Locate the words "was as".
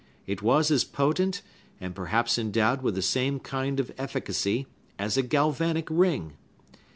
0.41-0.83